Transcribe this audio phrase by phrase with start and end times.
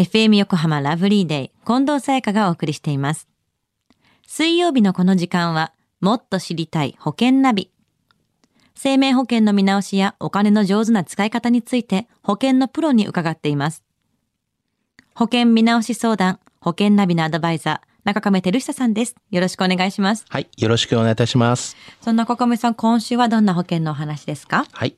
[0.00, 3.28] FM 横浜ラブリーデー近藤沙耶香がお送りしています。
[4.26, 7.70] 水曜日のこの時間は、もっと知りたい保険ナビ。
[8.74, 13.82] 生命保険の見直しやお金の上手な使い方について保険のプロに伺っています。
[15.14, 19.16] 保険見直し相談、保険ナビのアドバイザー、中亀照久さんです。
[19.30, 20.24] よろしくお願いします。
[20.30, 20.48] はい。
[20.56, 21.76] よろしくお願いいたします。
[22.00, 24.64] そんな中亀さん、今週はどんな保険のお話ですか？
[24.72, 24.96] はい。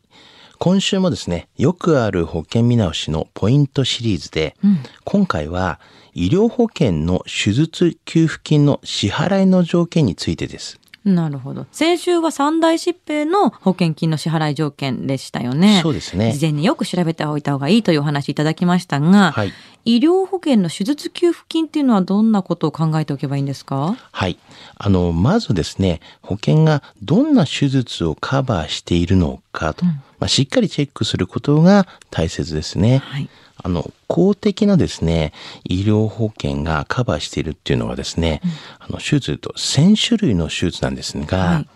[0.64, 4.54] 今週もですね、よくある保険見直しのポイントシリーズで、
[5.02, 5.80] 今回は
[6.14, 10.78] 医療保険の手術給付金の支払いの条件についてです。
[11.04, 11.66] なるほど。
[11.72, 15.80] 先週は三大疾病の保険金の支払い条件でしたよね。
[15.82, 19.52] そうですね事前によく調べておいた方がいいというお話いただきましたが、はい。
[19.84, 23.96] 医療保険の手術給付金っていうのはどんなことを考えておけばいいんですか？
[24.12, 24.38] はい。
[24.76, 29.84] あの、まずですね、保険がどんな手術をカバーしているのかと、
[30.22, 32.98] まあ、しっかりチェックすることが大切ですね。
[32.98, 33.28] はい。
[33.56, 35.32] あの、公的なですね、
[35.64, 38.40] 医療保険がカバーしているっていうのはですね、
[38.78, 41.68] あの、手術と1000種類の手術なんですが、はい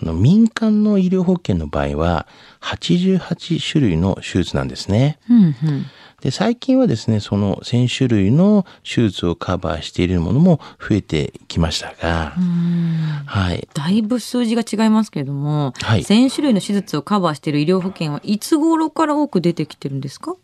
[0.00, 2.28] あの、民間の医療保険の場合は、
[2.60, 5.18] 88種類の手術なんですね。
[5.28, 5.54] うんうん。
[6.20, 12.34] で、最近はですね、その1000種類の手術をカバーしているものも増えてきましたが、
[13.28, 13.68] はい。
[13.74, 20.34] だいぶ数字が違いますけれども、はい1000種類の手術をカバーしている医療保険はいつ頃から多く出てきてるんですか？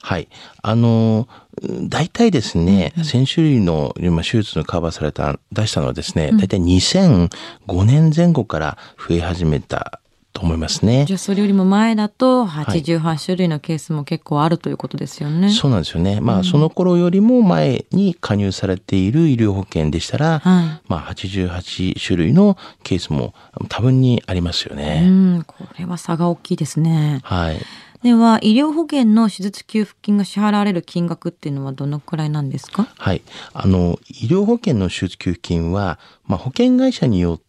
[0.00, 0.28] はい。
[0.62, 1.28] あの、
[1.62, 10.00] うん大体ですね、1000種類のまあ手術のカバーされた、出したのはですね、大体2005年前後から増え始めた
[10.34, 11.14] と思いますねじ。
[11.14, 15.48] ゃあそれよりも前だと88種類のケースも結構あるということですよね。
[15.50, 16.20] そうなんですよね。
[16.20, 23.32] まあ、その頃よりも前に加入されている医療保険でしたら、はいまあ、88種類のケースも
[23.68, 25.08] 多分にありますようね。
[25.08, 27.20] ん、これは差が大きいですね。
[27.22, 27.60] はい。
[28.02, 32.86] では医療保険の手術給付金が支払われる金額っていうのはどのくらいなんですか？
[32.98, 33.22] はい。
[33.54, 37.43] あの、医療保険の手術給付金は、まあ、保険会社によって、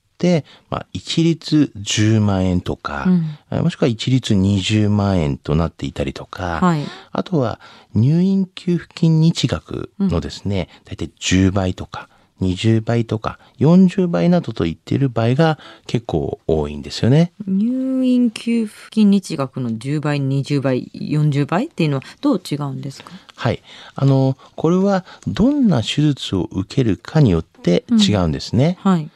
[0.70, 3.06] まあ、一律10万円とか、
[3.50, 7.59] あもしくは一律20万円となっていたりとか、はいあとは
[7.94, 12.09] 入院給付金日額のですね、大体10倍とか、
[12.42, 17.31] 20倍とか、40倍などと言っている場合が結構多いんですよね。
[17.48, 23.12] 入院給付金日額の10倍20倍40倍っていうのはどう違うんですか？
[23.36, 23.62] はい。
[23.96, 28.78] あの、これはどんな手術を受けるかによって違うんですね。
[28.81, 29.09] はい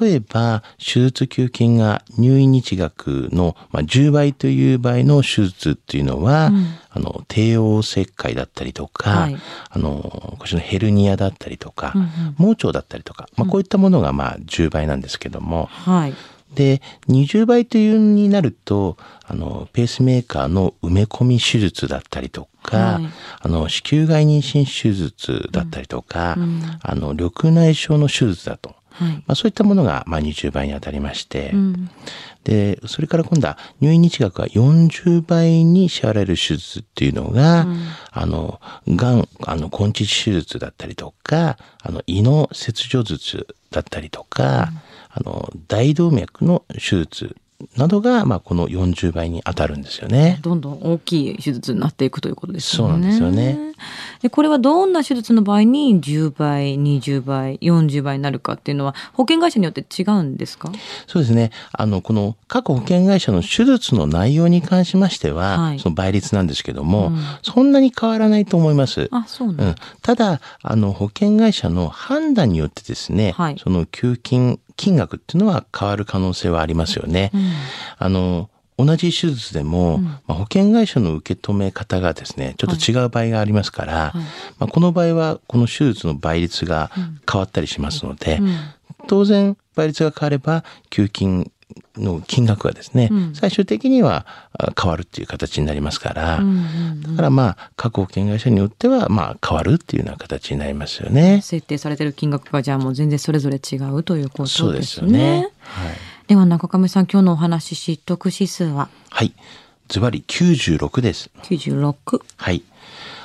[0.00, 6.50] 例えば、手術給付金が入院日額の、まあ、10倍という場合の手術っていうのは、
[6.90, 9.36] あの、帝王切開だったりとか、はい。
[9.70, 11.94] あの、腰のヘルニアだったりとか、
[12.36, 16.14] 盲腸だったりとか、まあ、こういったものが、まあ、10倍なんですけども、はい。
[16.54, 23.08] で、20倍というになると、あの、ペースメーカーの埋め込み手術だったりとか、はい。
[23.40, 26.36] あの、子宮外妊娠手術だったりとか、
[26.82, 28.74] あの、緑内障の手術だと。
[29.00, 29.12] はい。
[29.14, 31.90] まあ、そういったものが、まあ、20倍に当たりまして、うん。
[32.44, 37.66] で、それから今度は入院日額が40倍に支払える手術っていうのが、
[38.12, 44.70] あの、がん、あの、根治手術だったりとか、あの、胃の切除術だったりとか、
[45.10, 47.36] あの、大動脈の手術
[47.76, 50.38] などが、まあ、この40倍に当たるんですよね。
[50.42, 52.92] どんどん大きい手術になっていくということですよね。
[52.92, 53.70] そうなんですよね。
[54.22, 60.70] でこれはどんな手術の場合に10倍20倍40倍になるかっていうのは保険会社によって違うんですか？
[61.06, 61.50] そうですね。
[61.72, 67.12] あの、この各保険会社の手術の内容に関しましては、はいその倍率なんですけども、
[67.42, 69.08] そんなに変わらないと思います。
[69.12, 77.30] あそうなんだうん、ただあの保険会社の判断によってですね、はいその給付金金額っていうのは変わる可能性はありますよね。
[77.98, 78.48] あの
[78.78, 84.14] 同じ手術でも、まあ、保険会社の受け止め方がですねちょっと違う場合がありますから、
[84.58, 86.90] まあ、この場合はこの手術の倍率が
[87.30, 88.40] 変わったりしますので、
[89.06, 91.52] 当然倍率が変われば給付金
[91.96, 96.40] の金額がですね、最終的にはあ変わるっていう形になりますから、
[97.06, 101.40] だからまあ各保険会社によってはまあ変わるっていうような形になりますよね。
[101.42, 104.68] 設定されてる金額がじゃあもう全然それぞれ違うということですね。
[104.68, 105.48] そうですよね。
[105.60, 105.96] はい。
[106.28, 108.88] では中亀さん今日のお話知得指数は？
[109.10, 109.34] はい。
[109.88, 111.30] ズバリ96です。
[111.42, 112.22] 96。
[112.36, 112.62] はい。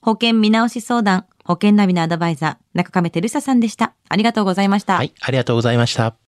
[0.00, 3.94] 保険見直し相談、保険ナビのアドバイザー、中亀照久さんでした。
[4.08, 4.96] ありがとうございました。
[4.96, 6.18] はい、ありがとうございました。